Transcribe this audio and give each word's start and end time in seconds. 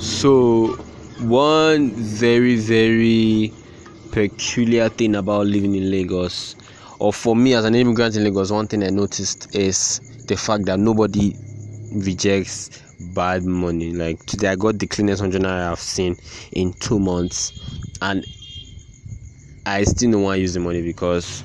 So, 0.00 0.74
one 1.20 1.90
very, 1.90 2.56
very 2.56 3.52
peculiar 4.12 4.88
thing 4.88 5.14
about 5.16 5.46
living 5.46 5.74
in 5.74 5.90
Lagos, 5.90 6.56
or 6.98 7.12
for 7.12 7.34
me 7.36 7.54
as 7.54 7.64
an 7.64 7.74
immigrant 7.74 8.16
in 8.16 8.24
Lagos, 8.24 8.50
one 8.50 8.66
thing 8.66 8.82
I 8.82 8.90
noticed 8.90 9.54
is 9.54 10.00
the 10.26 10.36
fact 10.36 10.66
that 10.66 10.78
nobody 10.78 11.36
rejects 11.92 12.82
bad 13.14 13.44
money. 13.44 13.92
Like 13.92 14.24
today, 14.26 14.48
I 14.48 14.56
got 14.56 14.78
the 14.78 14.86
cleanest 14.86 15.20
hundred 15.20 15.42
naira 15.42 15.70
I've 15.70 15.78
seen 15.78 16.16
in 16.52 16.72
two 16.74 16.98
months, 16.98 17.52
and 18.02 18.26
I 19.66 19.84
still 19.84 20.10
don't 20.10 20.22
want 20.22 20.36
to 20.36 20.40
use 20.40 20.54
the 20.54 20.60
money 20.60 20.82
because 20.82 21.44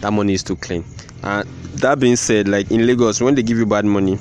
that 0.00 0.12
money 0.12 0.34
is 0.34 0.42
too 0.42 0.56
clean. 0.56 0.84
And 1.22 1.48
that 1.74 1.98
being 2.00 2.16
said, 2.16 2.48
like 2.48 2.70
in 2.70 2.86
Lagos, 2.86 3.20
when 3.20 3.34
they 3.34 3.42
give 3.42 3.58
you 3.58 3.66
bad 3.66 3.84
money, 3.84 4.18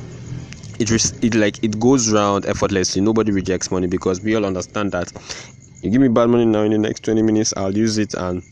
it 0.79 1.23
it 1.23 1.35
like 1.35 1.63
it 1.63 1.79
goes 1.79 2.13
around 2.13 2.45
effortlessly. 2.45 3.01
Nobody 3.01 3.31
rejects 3.31 3.71
money 3.71 3.87
because 3.87 4.21
we 4.21 4.35
all 4.35 4.45
understand 4.45 4.91
that 4.91 5.11
you 5.81 5.91
give 5.91 6.01
me 6.01 6.07
bad 6.07 6.29
money 6.29 6.45
now 6.45 6.63
in 6.63 6.71
the 6.71 6.77
next 6.77 7.03
20 7.03 7.21
minutes, 7.21 7.53
I'll 7.55 7.75
use 7.75 7.97
it 7.97 8.13
and 8.15 8.43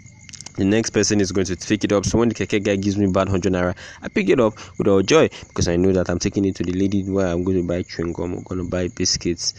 the 0.58 0.64
next 0.64 0.92
person 0.92 1.20
is 1.20 1.32
going 1.32 1.46
to 1.48 1.56
pick 1.58 1.84
it 1.84 1.92
up. 1.92 2.06
So 2.06 2.18
when 2.18 2.30
the 2.30 2.36
keke 2.36 2.64
guy 2.64 2.76
gives 2.78 2.98
me 2.98 3.08
bad 3.08 3.28
hundred 3.28 3.54
naira, 3.54 3.76
I 4.02 4.08
pick 4.08 4.30
it 4.30 4.40
up 4.40 4.54
with 4.78 4.88
all 4.88 5.02
joy 5.02 5.30
because 5.48 5.68
I 5.68 5.76
know 5.76 5.92
that 5.92 6.10
I'm 6.10 6.20
taking 6.20 6.46
it 6.46 6.56
to 6.58 6.64
the 6.64 6.74
lady 6.74 7.04
where 7.04 7.28
I'm 7.28 7.44
going 7.44 7.58
to 7.58 7.68
buy 7.68 7.82
chewing 7.84 8.14
gum, 8.14 8.36
or 8.36 8.42
going 8.44 8.64
to 8.64 8.70
buy 8.70 8.88
biscuits, 8.88 9.54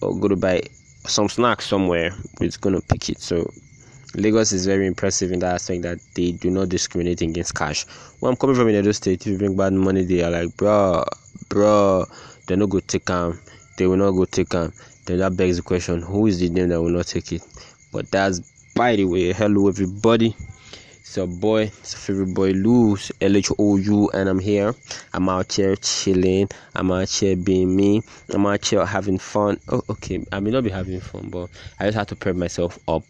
or 0.00 0.16
going 0.18 0.30
to 0.30 0.36
buy 0.36 0.62
some 1.04 1.28
snacks 1.28 1.66
somewhere. 1.66 2.10
It's 2.40 2.56
going 2.56 2.74
to 2.74 2.82
pick 2.82 3.08
it. 3.08 3.20
So 3.20 3.48
Lagos 4.14 4.52
is 4.52 4.66
very 4.66 4.86
impressive 4.86 5.32
in 5.32 5.38
that 5.40 5.54
aspect 5.54 5.82
that 5.82 5.98
they 6.14 6.32
do 6.32 6.50
not 6.50 6.68
discriminate 6.70 7.22
against 7.22 7.54
cash. 7.54 7.84
Where 8.18 8.30
I'm 8.30 8.36
coming 8.36 8.56
from 8.56 8.68
in 8.68 8.74
Edo 8.74 8.92
State, 8.92 9.20
if 9.22 9.26
you 9.26 9.38
bring 9.38 9.56
bad 9.56 9.72
money, 9.72 10.04
they 10.04 10.22
are 10.22 10.30
like, 10.30 10.56
bro, 10.56 11.04
bro, 11.52 12.06
they 12.46 12.56
no 12.56 12.66
go 12.66 12.80
take 12.80 13.10
him. 13.10 13.38
They 13.76 13.86
will 13.86 13.98
not 13.98 14.12
go 14.12 14.24
take 14.24 14.54
him. 14.54 14.72
Then 15.04 15.18
that 15.18 15.36
begs 15.36 15.58
the 15.58 15.62
question, 15.62 16.00
who 16.00 16.26
is 16.26 16.40
the 16.40 16.48
name 16.48 16.70
that 16.70 16.80
will 16.80 16.88
not 16.88 17.06
take 17.06 17.30
it? 17.30 17.42
But 17.92 18.10
that's 18.10 18.40
by 18.74 18.96
the 18.96 19.04
way. 19.04 19.34
Hello 19.34 19.68
everybody. 19.68 20.34
It's 21.00 21.18
your 21.18 21.26
boy, 21.26 21.64
it's 21.64 21.92
your 21.92 22.00
favorite 22.00 22.34
boy 22.34 22.54
Lhou, 22.54 23.12
L 23.20 23.36
H 23.36 23.50
O 23.58 23.76
U, 23.76 24.08
and 24.14 24.30
I'm 24.30 24.38
here. 24.38 24.74
I'm 25.12 25.28
out 25.28 25.52
here 25.52 25.76
chilling. 25.76 26.48
I'm 26.74 26.90
out 26.90 27.10
here 27.10 27.36
being 27.36 27.76
me. 27.76 28.00
I'm 28.30 28.46
out 28.46 28.64
here 28.64 28.86
having 28.86 29.18
fun. 29.18 29.60
Oh, 29.68 29.82
okay. 29.90 30.24
I 30.32 30.40
may 30.40 30.50
not 30.50 30.64
be 30.64 30.70
having 30.70 31.00
fun, 31.00 31.28
but 31.28 31.50
I 31.78 31.84
just 31.84 31.98
have 31.98 32.06
to 32.06 32.16
prep 32.16 32.34
myself 32.34 32.78
up 32.88 33.04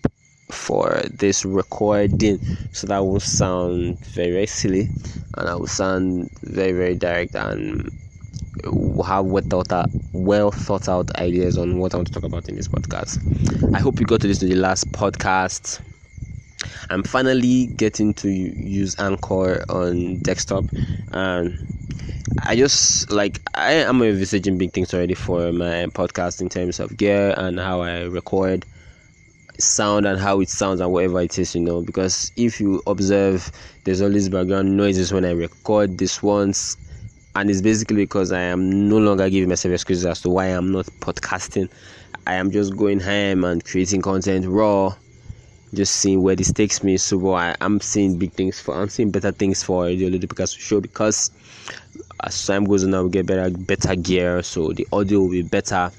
for 0.50 1.00
this 1.12 1.44
recording 1.44 2.40
so 2.72 2.88
that 2.88 2.98
will 2.98 3.20
sound 3.20 3.98
very, 4.00 4.32
very 4.32 4.46
silly 4.46 4.88
and 5.38 5.48
I 5.48 5.54
will 5.54 5.66
sound 5.66 6.28
very 6.42 6.72
very 6.72 6.94
direct 6.94 7.34
and 7.34 7.90
have 9.06 9.26
well 9.26 9.42
thought 9.48 9.72
out, 9.72 9.90
well 10.12 10.50
thought 10.50 10.88
out 10.88 11.14
ideas 11.16 11.58
on 11.58 11.78
what 11.78 11.94
I 11.94 11.98
want 11.98 12.08
to 12.08 12.12
talk 12.12 12.24
about 12.24 12.48
in 12.48 12.56
this 12.56 12.68
podcast. 12.68 13.18
I 13.74 13.80
hope 13.80 14.00
you 14.00 14.06
got 14.06 14.20
to 14.22 14.28
listen 14.28 14.48
to 14.48 14.54
the 14.54 14.60
last 14.60 14.90
podcast. 14.92 15.80
I'm 16.90 17.02
finally 17.02 17.66
getting 17.66 18.14
to 18.14 18.30
use 18.30 18.94
Anchor 18.98 19.64
on 19.68 20.18
desktop 20.18 20.70
and 21.12 21.58
I 22.44 22.56
just 22.56 23.10
like 23.10 23.40
I 23.54 23.72
am 23.72 24.02
envisaging 24.02 24.58
big 24.58 24.72
things 24.72 24.94
already 24.94 25.14
for 25.14 25.52
my 25.52 25.86
podcast 25.94 26.40
in 26.40 26.48
terms 26.48 26.80
of 26.80 26.96
gear 26.96 27.34
and 27.36 27.58
how 27.58 27.80
I 27.82 28.02
record 28.02 28.64
sound 29.58 30.06
and 30.06 30.18
how 30.18 30.40
it 30.40 30.48
sounds 30.48 30.80
and 30.80 30.92
whatever 30.92 31.20
it 31.20 31.38
is, 31.38 31.54
you 31.54 31.60
know. 31.60 31.82
Because 31.82 32.32
if 32.36 32.60
you 32.60 32.82
observe, 32.86 33.50
there's 33.84 34.00
always 34.00 34.28
background 34.28 34.76
noises 34.76 35.12
when 35.12 35.24
I 35.24 35.32
record 35.32 35.98
this 35.98 36.22
once, 36.22 36.76
and 37.34 37.50
it's 37.50 37.60
basically 37.60 37.96
because 37.96 38.32
I 38.32 38.40
am 38.40 38.88
no 38.88 38.98
longer 38.98 39.28
giving 39.30 39.48
myself 39.48 39.72
excuses 39.72 40.06
as 40.06 40.20
to 40.22 40.30
why 40.30 40.46
I'm 40.46 40.70
not 40.72 40.86
podcasting. 41.00 41.70
I 42.26 42.34
am 42.34 42.50
just 42.50 42.76
going 42.76 43.00
ham 43.00 43.44
and 43.44 43.64
creating 43.64 44.02
content 44.02 44.46
raw, 44.46 44.94
just 45.74 45.96
seeing 45.96 46.22
where 46.22 46.36
this 46.36 46.52
takes 46.52 46.82
me. 46.84 46.96
So 46.98 47.32
I, 47.32 47.56
am 47.60 47.80
seeing 47.80 48.18
big 48.18 48.32
things 48.32 48.60
for, 48.60 48.74
I'm 48.74 48.88
seeing 48.88 49.10
better 49.10 49.32
things 49.32 49.62
for 49.62 49.86
the 49.86 50.06
Olympic 50.06 50.30
Picasso 50.30 50.58
show 50.58 50.80
because 50.80 51.30
as 52.22 52.46
time 52.46 52.64
goes 52.64 52.84
on, 52.84 52.94
I 52.94 53.00
will 53.00 53.08
get 53.08 53.26
better, 53.26 53.50
better 53.50 53.96
gear, 53.96 54.42
so 54.42 54.72
the 54.72 54.86
audio 54.92 55.20
will 55.20 55.30
be 55.30 55.42
better 55.42 55.90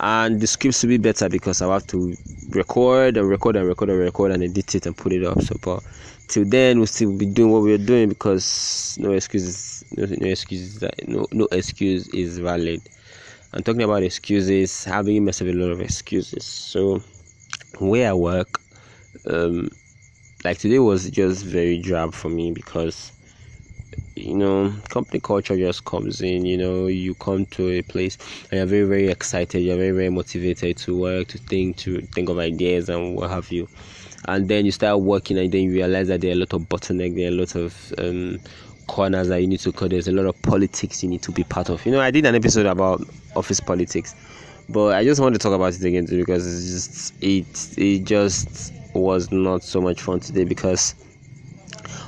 and 0.00 0.40
the 0.40 0.46
scripts 0.46 0.82
will 0.82 0.90
be 0.90 0.98
better 0.98 1.28
because 1.28 1.60
I 1.60 1.72
have 1.72 1.86
to 1.88 2.14
record 2.50 3.16
and 3.16 3.28
record 3.28 3.56
and 3.56 3.66
record 3.66 3.90
and 3.90 3.98
record 3.98 4.32
and 4.32 4.42
edit 4.42 4.74
it 4.74 4.86
and 4.86 4.96
put 4.96 5.12
it 5.12 5.24
up. 5.24 5.40
So, 5.42 5.56
but 5.60 5.82
till 6.28 6.44
then, 6.44 6.78
we'll 6.78 6.86
still 6.86 7.12
be 7.16 7.26
doing 7.26 7.50
what 7.52 7.62
we're 7.62 7.78
doing 7.78 8.08
because 8.08 8.96
no 9.00 9.12
excuses, 9.12 9.84
no, 9.96 10.04
no 10.06 10.28
excuses, 10.28 10.82
no 11.06 11.26
no 11.32 11.48
excuse 11.52 12.08
is 12.08 12.38
valid. 12.38 12.88
I'm 13.52 13.62
talking 13.62 13.82
about 13.82 14.02
excuses, 14.02 14.84
having 14.84 15.24
myself 15.24 15.50
a 15.50 15.54
lot 15.54 15.70
of 15.72 15.80
excuses. 15.80 16.44
So, 16.44 17.02
where 17.78 18.10
I 18.10 18.14
work, 18.14 18.60
um, 19.26 19.68
like 20.44 20.58
today 20.58 20.78
was 20.80 21.10
just 21.10 21.44
very 21.44 21.78
drab 21.78 22.14
for 22.14 22.28
me 22.30 22.52
because 22.52 23.12
you 24.16 24.34
know 24.34 24.72
company 24.90 25.20
culture 25.20 25.56
just 25.56 25.84
comes 25.84 26.20
in 26.20 26.44
you 26.44 26.56
know 26.56 26.86
you 26.86 27.14
come 27.16 27.46
to 27.46 27.68
a 27.70 27.82
place 27.82 28.18
and 28.50 28.58
you're 28.58 28.66
very 28.66 28.84
very 28.84 29.08
excited 29.08 29.60
you're 29.60 29.76
very 29.76 29.92
very 29.92 30.10
motivated 30.10 30.76
to 30.76 30.96
work 30.96 31.28
to 31.28 31.38
think 31.38 31.76
to 31.76 32.00
think 32.14 32.28
of 32.28 32.38
ideas 32.38 32.88
and 32.88 33.14
what 33.14 33.30
have 33.30 33.50
you 33.52 33.68
and 34.26 34.48
then 34.48 34.64
you 34.64 34.72
start 34.72 35.00
working 35.00 35.38
and 35.38 35.52
then 35.52 35.62
you 35.62 35.72
realize 35.72 36.08
that 36.08 36.20
there 36.20 36.30
are 36.30 36.34
a 36.34 36.38
lot 36.38 36.52
of 36.52 36.62
bottleneck 36.62 37.14
there 37.14 37.26
are 37.26 37.32
a 37.32 37.38
lot 37.38 37.54
of 37.54 37.92
um, 37.98 38.38
corners 38.86 39.28
that 39.28 39.40
you 39.40 39.46
need 39.46 39.60
to 39.60 39.70
cut 39.72 39.90
there's 39.90 40.08
a 40.08 40.12
lot 40.12 40.26
of 40.26 40.40
politics 40.42 41.02
you 41.02 41.08
need 41.08 41.22
to 41.22 41.30
be 41.30 41.44
part 41.44 41.68
of 41.68 41.84
you 41.86 41.92
know 41.92 42.00
i 42.00 42.10
did 42.10 42.26
an 42.26 42.34
episode 42.34 42.66
about 42.66 43.00
office 43.36 43.60
politics 43.60 44.14
but 44.68 44.94
i 44.94 45.04
just 45.04 45.20
want 45.20 45.34
to 45.34 45.38
talk 45.38 45.52
about 45.52 45.72
it 45.74 45.84
again 45.84 46.06
too 46.06 46.18
because 46.18 46.44
just 46.44 47.14
it 47.22 47.78
it 47.78 48.04
just 48.04 48.72
was 48.94 49.30
not 49.30 49.62
so 49.62 49.80
much 49.80 50.00
fun 50.00 50.18
today 50.20 50.44
because 50.44 50.94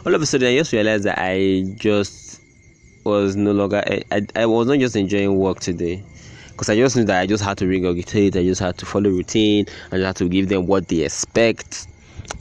all 0.07 0.15
of 0.15 0.23
a 0.23 0.27
sudden 0.27 0.49
I 0.49 0.57
just 0.57 0.73
realized 0.73 1.05
that 1.05 1.19
I 1.19 1.65
just 1.77 2.41
was 3.05 3.37
no 3.37 3.53
longer 3.53 3.83
I, 3.87 4.03
I, 4.11 4.27
I 4.37 4.47
was 4.47 4.67
not 4.67 4.79
just 4.79 4.97
enjoying 4.97 5.37
work 5.37 5.61
today 5.61 6.03
because 6.49 6.69
I 6.69 6.77
just 6.77 6.97
knew 6.97 7.05
that 7.05 7.21
I 7.21 7.27
just 7.27 7.43
had 7.43 7.57
to 7.59 7.65
regurgitate, 7.65 8.37
I 8.37 8.43
just 8.43 8.61
had 8.61 8.77
to 8.79 8.87
follow 8.87 9.09
routine, 9.11 9.67
I 9.93 9.97
just 9.97 10.07
had 10.07 10.17
to 10.17 10.29
give 10.29 10.49
them 10.49 10.67
what 10.67 10.89
they 10.89 11.05
expect. 11.05 11.87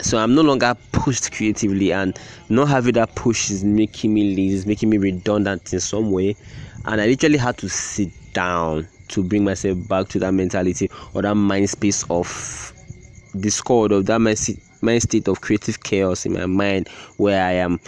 So 0.01 0.17
I'm 0.17 0.33
no 0.35 0.41
longer 0.41 0.75
pushed 0.91 1.31
creatively, 1.31 1.91
and 1.91 2.17
not 2.49 2.69
having 2.69 2.93
that 2.93 3.15
push 3.15 3.49
is 3.51 3.63
making 3.63 4.13
me 4.13 4.35
lazy, 4.35 4.67
making 4.67 4.89
me 4.89 4.97
redundant 4.97 5.73
in 5.73 5.79
some 5.79 6.11
way. 6.11 6.35
And 6.85 7.01
I 7.01 7.07
literally 7.07 7.37
had 7.37 7.57
to 7.59 7.69
sit 7.69 8.09
down 8.33 8.87
to 9.09 9.23
bring 9.23 9.43
myself 9.43 9.77
back 9.87 10.07
to 10.09 10.19
that 10.19 10.33
mentality 10.33 10.89
or 11.13 11.21
that 11.23 11.35
mind 11.35 11.69
space 11.69 12.03
of 12.09 12.73
discord 13.39 13.91
of 13.91 14.05
that 14.05 14.19
my 14.81 14.97
state 14.99 15.27
of 15.27 15.41
creative 15.41 15.83
chaos 15.83 16.25
in 16.25 16.33
my 16.33 16.45
mind 16.45 16.87
where 17.17 17.43
I 17.43 17.53
am 17.53 17.79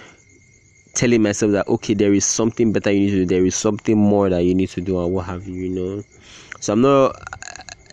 telling 0.94 1.22
myself 1.22 1.52
that 1.54 1.68
okay 1.68 1.94
there 1.94 2.14
is 2.14 2.26
something 2.26 2.72
better 2.72 2.92
you 2.92 3.00
need 3.00 3.12
to 3.12 3.18
do 3.18 3.26
there 3.26 3.46
is 3.46 3.56
something 3.56 3.98
more 3.98 4.30
that 4.30 4.44
you 4.44 4.54
need 4.54 4.70
to 4.70 4.82
do 4.82 5.02
and 5.02 5.14
what 5.14 5.26
have 5.26 5.48
you 5.48 5.64
you 5.64 5.70
know 5.70 6.04
so 6.60 6.74
i'm 6.74 6.82
not 6.82 7.16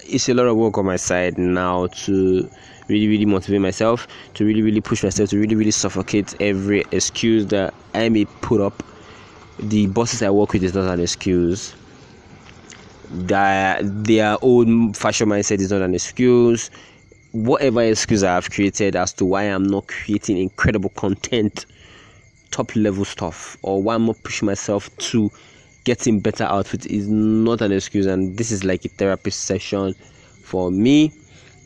it's 0.08 0.28
a 0.28 0.34
lot 0.34 0.46
of 0.46 0.56
work 0.56 0.78
on 0.78 0.86
my 0.86 0.96
side 0.96 1.36
now 1.38 1.86
to 1.88 2.48
really 2.88 3.08
really 3.08 3.26
motivate 3.26 3.60
myself 3.60 4.08
to 4.34 4.44
really 4.44 4.62
really 4.62 4.80
push 4.80 5.02
myself 5.02 5.28
to 5.28 5.38
really 5.38 5.54
really 5.54 5.70
suffocate 5.70 6.34
every 6.41 6.82
excuse 6.92 7.46
that 7.46 7.74
i 7.94 8.08
may 8.08 8.24
put 8.41 8.60
up. 8.60 8.82
The 9.58 9.86
bosses 9.88 10.22
i 10.22 10.30
work 10.30 10.52
with 10.52 10.62
is 10.62 10.74
not 10.74 10.92
an 10.92 11.00
excuse. 11.00 11.74
That 13.10 13.80
their 14.04 14.36
own 14.42 14.92
fashion 14.92 15.28
mindset 15.28 15.58
is 15.58 15.70
not 15.72 15.82
an 15.82 15.94
excuse. 15.94 16.70
Whatever 17.32 17.82
excuse 17.82 18.22
I 18.22 18.34
have 18.34 18.50
created 18.50 18.94
as 18.96 19.12
to 19.14 19.25
why 19.25 19.44
I'm 19.44 19.64
not 19.64 19.88
creating 19.88 20.38
incredible 20.38 20.90
content, 20.90 21.66
top 22.50 22.75
level 22.76 23.04
stuff, 23.04 23.56
or 23.62 23.82
why 23.82 23.96
I'm 23.96 24.06
not 24.06 24.22
pushing 24.22 24.46
myself 24.46 24.96
to 24.98 25.30
getting 25.84 26.20
better 26.20 26.44
outfits 26.44 26.86
is 26.86 27.08
not 27.08 27.60
an 27.60 27.72
excuse. 27.72 28.06
And 28.06 28.36
this 28.36 28.50
is 28.50 28.64
like 28.64 28.84
a 28.84 28.88
therapy 28.88 29.30
session 29.30 29.94
for 30.42 30.70
me. 30.70 31.12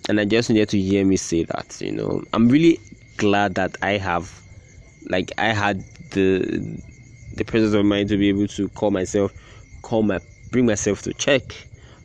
And 0.08 0.18
I 0.20 0.24
just 0.24 0.50
need 0.50 0.68
to 0.68 0.78
hear 0.78 1.04
me 1.04 1.16
say 1.16 1.44
that, 1.44 1.80
you 1.80 1.92
know. 1.92 2.22
I'm 2.32 2.48
really 2.48 2.80
glad 3.16 3.54
that 3.54 3.76
I 3.82 3.92
have 3.92 4.40
like 5.08 5.32
I 5.38 5.46
had 5.46 5.84
the 6.10 6.80
the 7.34 7.44
presence 7.44 7.74
of 7.74 7.84
mind 7.84 8.08
to 8.08 8.16
be 8.16 8.28
able 8.28 8.46
to 8.46 8.68
call 8.70 8.90
myself 8.90 9.32
call 9.82 10.02
my 10.02 10.18
bring 10.50 10.66
myself 10.66 11.02
to 11.02 11.12
check. 11.14 11.42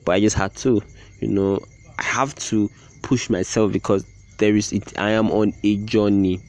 But 0.05 0.13
I 0.13 0.19
just 0.19 0.35
had 0.35 0.55
to, 0.57 0.81
you 1.19 1.27
know, 1.27 1.59
I 1.99 2.03
have 2.03 2.33
to 2.35 2.69
push 3.01 3.29
myself 3.29 3.71
because 3.71 4.05
there 4.37 4.55
is 4.55 4.71
it 4.71 4.97
I 4.97 5.11
am 5.11 5.31
on 5.31 5.53
a 5.63 5.77
journey. 5.77 6.39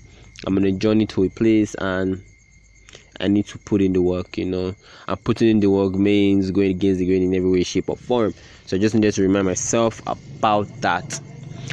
I'm 0.47 0.57
on 0.57 0.65
a 0.65 0.73
journey 0.73 1.07
to 1.07 1.25
a 1.25 1.29
place 1.29 1.75
and 1.77 2.23
I 3.21 3.29
need 3.29 3.47
to 3.47 3.59
put 3.59 3.83
in 3.83 3.93
the 3.93 4.03
work, 4.03 4.39
you 4.39 4.45
know. 4.45 4.75
And 5.07 5.25
putting 5.25 5.49
in 5.49 5.61
the 5.61 5.71
work 5.71 5.95
means 5.95 6.51
going 6.51 6.71
against 6.71 6.99
the 6.99 7.07
grain 7.07 7.23
in 7.23 7.35
every 7.35 7.51
way, 7.51 7.63
shape, 7.63 7.89
or 7.89 7.97
form. 7.97 8.35
So 8.67 8.77
I 8.77 8.81
just 8.81 8.95
needed 8.95 9.15
to 9.15 9.23
remind 9.23 9.47
myself 9.47 10.01
about 10.07 10.69
that. 10.81 11.21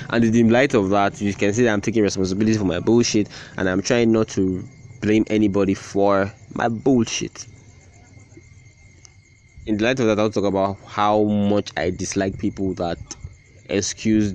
And 0.09 0.23
in 0.23 0.31
the 0.31 0.43
light 0.43 0.73
of 0.73 0.89
that, 0.89 1.21
you 1.21 1.33
can 1.33 1.53
see 1.53 1.63
that 1.63 1.73
I'm 1.73 1.81
taking 1.81 2.03
responsibility 2.03 2.57
for 2.57 2.65
my 2.65 2.79
bullshit 2.79 3.29
and 3.57 3.69
I'm 3.69 3.81
trying 3.81 4.11
not 4.11 4.27
to 4.29 4.63
blame 5.01 5.25
anybody 5.29 5.73
for 5.73 6.31
my 6.53 6.67
bullshit. 6.67 7.45
in 9.65 9.77
the 9.77 9.83
light 9.83 9.99
of 9.99 10.05
that, 10.07 10.19
I'll 10.19 10.29
talk 10.29 10.43
about 10.43 10.77
how 10.85 11.23
much 11.23 11.71
I 11.75 11.89
dislike 11.89 12.37
people 12.37 12.73
that 12.75 12.99
excuse 13.67 14.33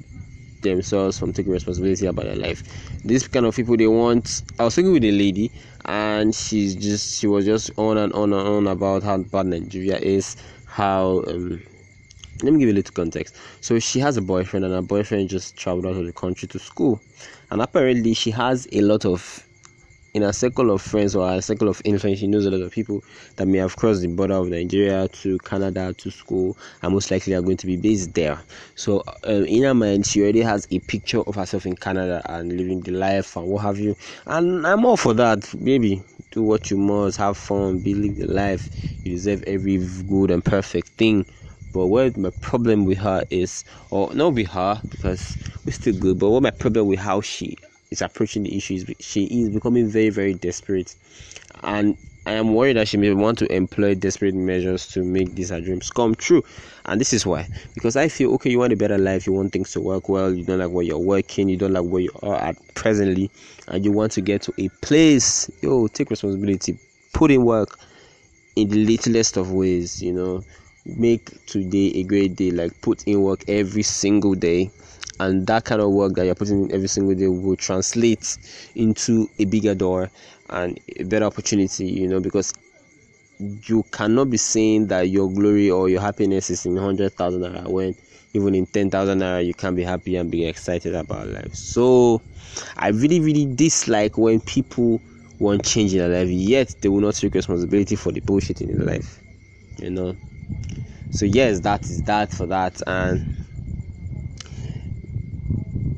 themselves 0.62 1.18
from 1.18 1.32
taking 1.32 1.52
responsibility 1.52 2.06
about 2.06 2.24
their 2.26 2.36
life. 2.36 2.62
These 3.04 3.28
kind 3.28 3.46
of 3.46 3.56
people 3.56 3.76
they 3.76 3.86
want. 3.86 4.42
I 4.58 4.64
was 4.64 4.74
talking 4.74 4.92
with 4.92 5.04
a 5.04 5.12
lady, 5.12 5.50
and 5.86 6.34
she's 6.34 6.74
just 6.74 7.18
she 7.18 7.26
was 7.26 7.44
just 7.44 7.70
on 7.78 7.98
and 7.98 8.12
on 8.12 8.32
and 8.32 8.46
on 8.48 8.66
about 8.66 9.02
how 9.02 9.18
bad 9.18 9.46
Nigeria 9.46 9.98
is, 9.98 10.36
how 10.66 11.24
um, 11.26 11.62
let 12.42 12.52
me 12.52 12.58
give 12.58 12.68
you 12.68 12.74
a 12.74 12.76
little 12.76 12.94
context. 12.94 13.36
So 13.60 13.78
she 13.78 14.00
has 14.00 14.16
a 14.16 14.22
boyfriend, 14.22 14.64
and 14.64 14.74
her 14.74 14.82
boyfriend 14.82 15.28
just 15.28 15.56
traveled 15.56 15.86
out 15.86 15.96
of 15.96 16.06
the 16.06 16.12
country 16.12 16.48
to 16.48 16.58
school, 16.58 17.00
and 17.50 17.60
apparently 17.60 18.14
she 18.14 18.30
has 18.30 18.68
a 18.72 18.80
lot 18.80 19.04
of 19.04 19.46
in 20.14 20.22
a 20.22 20.32
circle 20.32 20.70
of 20.70 20.82
friends 20.82 21.14
or 21.14 21.30
a 21.30 21.40
circle 21.42 21.68
of 21.68 21.80
influence, 21.84 22.18
she 22.18 22.26
knows 22.26 22.46
a 22.46 22.50
lot 22.50 22.62
of 22.62 22.72
people 22.72 23.02
that 23.36 23.46
may 23.46 23.58
have 23.58 23.76
crossed 23.76 24.00
the 24.02 24.08
border 24.08 24.34
of 24.34 24.48
Nigeria 24.48 25.08
to 25.08 25.38
Canada 25.38 25.94
to 25.98 26.10
school 26.10 26.56
and 26.82 26.92
most 26.92 27.10
likely 27.10 27.34
are 27.34 27.42
going 27.42 27.56
to 27.58 27.66
be 27.66 27.76
based 27.76 28.14
there. 28.14 28.40
So, 28.74 29.04
um, 29.24 29.44
in 29.44 29.62
her 29.62 29.74
mind, 29.74 30.06
she 30.06 30.22
already 30.22 30.40
has 30.42 30.66
a 30.70 30.80
picture 30.80 31.20
of 31.20 31.34
herself 31.36 31.66
in 31.66 31.76
Canada 31.76 32.22
and 32.26 32.56
living 32.56 32.80
the 32.80 32.92
life 32.92 33.36
and 33.36 33.46
what 33.46 33.62
have 33.62 33.78
you. 33.78 33.96
And 34.26 34.66
I'm 34.66 34.84
all 34.84 34.96
for 34.96 35.14
that, 35.14 35.52
baby. 35.62 36.02
Do 36.32 36.42
what 36.42 36.70
you 36.70 36.76
must, 36.76 37.16
have 37.18 37.36
fun, 37.36 37.78
be 37.78 37.94
live 37.94 38.16
the 38.16 38.26
life. 38.26 38.70
You 39.04 39.12
deserve 39.12 39.42
every 39.46 39.78
good 40.08 40.30
and 40.30 40.44
perfect 40.44 40.88
thing. 40.98 41.26
But 41.72 41.86
what 41.86 42.16
my 42.16 42.30
problem 42.40 42.84
with 42.84 42.98
her 42.98 43.24
is, 43.30 43.64
or 43.90 44.12
not 44.12 44.34
with 44.34 44.48
her 44.48 44.82
because 44.90 45.36
we're 45.64 45.72
still 45.72 45.94
good, 45.94 46.18
but 46.18 46.30
what 46.30 46.42
my 46.42 46.50
problem 46.50 46.88
with 46.88 46.98
how 46.98 47.20
she 47.20 47.56
is 47.90 48.02
approaching 48.02 48.44
the 48.44 48.56
issue 48.56 48.84
she 49.00 49.24
is 49.24 49.50
becoming 49.50 49.88
very, 49.88 50.10
very 50.10 50.34
desperate. 50.34 50.94
And 51.62 51.96
I 52.26 52.32
am 52.32 52.54
worried 52.54 52.76
that 52.76 52.88
she 52.88 52.96
may 52.96 53.12
want 53.12 53.38
to 53.38 53.52
employ 53.52 53.94
desperate 53.94 54.34
measures 54.34 54.86
to 54.88 55.02
make 55.02 55.34
these 55.34 55.50
her 55.50 55.60
dreams 55.60 55.90
come 55.90 56.14
true. 56.14 56.44
And 56.84 57.00
this 57.00 57.12
is 57.12 57.26
why. 57.26 57.48
Because 57.74 57.96
I 57.96 58.08
feel 58.08 58.32
okay, 58.34 58.50
you 58.50 58.58
want 58.58 58.72
a 58.72 58.76
better 58.76 58.98
life, 58.98 59.26
you 59.26 59.32
want 59.32 59.52
things 59.52 59.72
to 59.72 59.80
work 59.80 60.08
well, 60.08 60.32
you 60.32 60.44
don't 60.44 60.58
like 60.58 60.70
where 60.70 60.84
you're 60.84 60.98
working, 60.98 61.48
you 61.48 61.56
don't 61.56 61.72
like 61.72 61.84
where 61.84 62.02
you 62.02 62.10
are 62.22 62.36
at 62.36 62.56
presently, 62.74 63.30
and 63.68 63.84
you 63.84 63.90
want 63.90 64.12
to 64.12 64.20
get 64.20 64.42
to 64.42 64.54
a 64.58 64.68
place. 64.80 65.50
Yo, 65.62 65.86
take 65.88 66.10
responsibility, 66.10 66.78
put 67.12 67.30
in 67.30 67.44
work 67.44 67.78
in 68.56 68.68
the 68.68 68.84
littlest 68.84 69.36
of 69.36 69.52
ways, 69.52 70.02
you 70.02 70.12
know 70.12 70.44
make 70.86 71.44
today 71.46 71.92
a 71.94 72.02
great 72.02 72.36
day 72.36 72.50
like 72.50 72.78
put 72.80 73.04
in 73.04 73.22
work 73.22 73.44
every 73.48 73.82
single 73.82 74.34
day 74.34 74.70
and 75.20 75.46
that 75.46 75.64
kind 75.64 75.80
of 75.80 75.90
work 75.90 76.14
that 76.14 76.24
you're 76.24 76.34
putting 76.34 76.64
in 76.64 76.72
every 76.74 76.88
single 76.88 77.14
day 77.14 77.28
will 77.28 77.56
translate 77.56 78.38
into 78.74 79.30
a 79.38 79.44
bigger 79.44 79.74
door 79.74 80.10
and 80.48 80.80
a 80.96 81.04
better 81.04 81.26
opportunity 81.26 81.86
you 81.86 82.08
know 82.08 82.20
because 82.20 82.52
you 83.66 83.82
cannot 83.90 84.28
be 84.30 84.36
saying 84.36 84.86
that 84.88 85.08
your 85.08 85.30
glory 85.30 85.70
or 85.70 85.88
your 85.88 86.00
happiness 86.00 86.50
is 86.50 86.66
in 86.66 86.74
100,000 86.74 87.40
naira 87.40 87.66
when 87.68 87.94
even 88.34 88.54
in 88.54 88.66
10,000 88.66 89.18
naira 89.20 89.44
you 89.44 89.54
can 89.54 89.74
be 89.74 89.82
happy 89.82 90.16
and 90.16 90.30
be 90.30 90.44
excited 90.46 90.94
about 90.94 91.26
life. 91.28 91.54
So, 91.54 92.22
I 92.76 92.88
really, 92.88 93.18
really 93.20 93.46
dislike 93.46 94.18
when 94.18 94.40
people 94.40 95.02
want 95.38 95.64
change 95.64 95.94
in 95.94 96.00
their 96.00 96.08
life 96.10 96.28
yet 96.28 96.74
they 96.82 96.88
will 96.90 97.00
not 97.00 97.14
take 97.14 97.34
responsibility 97.34 97.96
for 97.96 98.12
the 98.12 98.20
bullshit 98.20 98.60
in 98.60 98.76
their 98.76 98.86
life. 98.86 99.22
You 99.78 99.90
know, 99.90 100.16
so 101.08 101.24
yes 101.24 101.60
that 101.60 101.88
is 101.90 102.02
that 102.02 102.30
for 102.32 102.46
that 102.46 102.82
and 102.86 103.24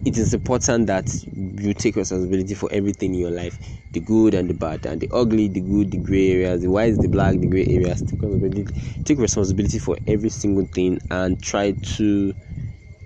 it 0.05 0.19
is 0.19 0.35
important 0.35 0.87
that 0.89 1.25
you 1.35 1.75
take 1.75 1.97
responsibility 1.97 2.55
for 2.55 2.69
everything 2.73 3.15
in 3.15 3.21
your 3.21 3.31
life. 3.31 3.59
The 3.93 4.01
good 4.01 4.35
and 4.35 4.49
the 4.51 4.55
bad 4.55 4.85
and 4.87 5.01
the 5.01 5.09
ugly 5.13 5.49
the 5.49 5.61
good 5.61 5.91
the 5.91 5.99
gray 5.99 6.31
areas 6.33 6.63
the 6.63 6.71
white 6.71 7.01
the 7.01 7.09
black 7.09 7.39
the 7.39 7.47
gray 7.47 7.67
areas. 7.69 8.03
Take 8.03 8.23
responsibility, 8.23 8.75
take 9.05 9.19
responsibility 9.19 9.79
for 9.79 9.97
every 10.07 10.31
single 10.31 10.67
thing 10.67 10.99
and 11.11 11.41
try 11.41 11.73
to 11.73 12.35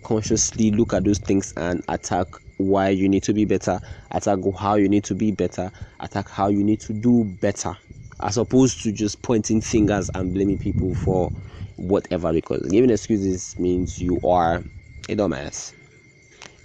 consciously 0.05 0.71
look 0.71 0.95
at 0.95 1.05
those 1.05 1.19
things 1.19 1.53
and 1.57 1.83
attack 1.89 2.29
why 2.59 2.89
you 2.89 3.09
need 3.09 3.23
to 3.25 3.35
be 3.35 3.45
better 3.45 3.81
attack 4.13 4.39
how 4.59 4.77
you 4.77 4.89
need 4.89 5.05
to 5.05 5.15
be 5.15 5.31
better 5.33 5.71
attack 6.01 6.29
how 6.31 6.49
you 6.49 6.63
need 6.65 6.81
to 6.81 6.93
do 6.93 7.25
better 7.25 7.77
as 8.21 8.39
opposed 8.39 8.83
to 8.83 8.93
just 8.93 9.21
pointing 9.23 9.61
fingers 9.61 10.09
and 10.15 10.33
blaming 10.33 10.57
people 10.59 10.95
for 10.95 11.33
whatever 11.77 12.33
because 12.33 12.63
giving 12.71 12.91
excuses 12.91 13.55
means 13.59 14.01
you 14.01 14.19
are 14.25 14.65
a 15.09 15.15
dumbass 15.17 15.75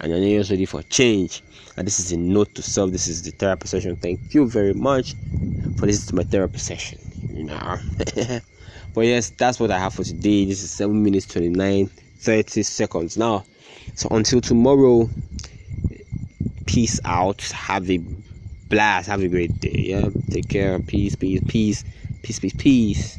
and 0.02 0.12
you're 0.12 0.38
not 0.38 0.50
ready 0.50 0.66
for 0.66 0.82
change. 0.82 1.42
And 1.76 1.86
this 1.86 1.98
is 2.00 2.12
a 2.12 2.16
note 2.18 2.54
to 2.56 2.62
self. 2.62 2.90
This 2.90 3.08
is 3.08 3.22
the 3.22 3.30
therapy 3.30 3.68
session. 3.68 3.96
Thank 3.96 4.34
you 4.34 4.48
very 4.48 4.74
much 4.74 5.14
for 5.78 5.86
listening 5.86 6.08
to 6.08 6.14
my 6.16 6.24
therapy 6.24 6.58
session 6.58 6.98
you 7.32 7.44
know. 7.44 7.78
But 8.94 9.06
yes 9.06 9.30
that's 9.30 9.58
what 9.58 9.70
i 9.70 9.78
have 9.78 9.94
for 9.94 10.04
today. 10.04 10.44
This 10.44 10.62
is 10.62 10.70
7 10.70 11.02
minutes 11.02 11.26
29 11.26 11.86
30 11.86 12.62
seconds. 12.62 13.16
Now 13.16 13.44
so 13.94 14.08
until 14.10 14.40
tomorrow 14.40 15.08
peace 16.66 17.00
out. 17.04 17.40
Have 17.52 17.90
a 17.90 17.98
blast. 18.68 19.08
Have 19.08 19.22
a 19.22 19.28
great 19.28 19.58
day. 19.60 19.86
Yeah? 19.88 20.10
Take 20.30 20.48
care. 20.48 20.78
Peace 20.78 21.16
peace 21.16 21.40
peace. 21.48 21.84
Peace 22.22 22.38
peace 22.38 22.54
peace 22.56 23.18